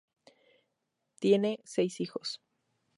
Tiene 1.19 1.59
seis 1.63 1.99
hijos. 1.99 2.41